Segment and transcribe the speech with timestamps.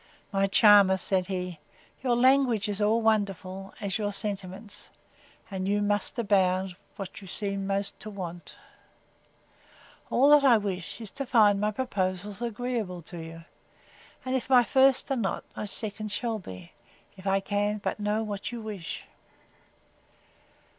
[0.31, 0.97] My charmer!
[0.97, 1.59] says he,
[2.01, 4.89] your language is all wonderful, as your sentiments;
[5.51, 11.23] and you most abound, when you seem most to want!—All that I wish, is to
[11.27, 13.45] find my proposals agreeable to you;
[14.25, 16.71] and if my first are not, my second shall be,
[17.15, 19.05] if I can but know what you wish.